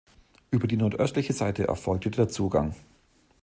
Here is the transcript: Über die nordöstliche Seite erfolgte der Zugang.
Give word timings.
Über 0.49 0.65
die 0.65 0.77
nordöstliche 0.77 1.31
Seite 1.31 1.67
erfolgte 1.67 2.09
der 2.09 2.27
Zugang. 2.27 2.73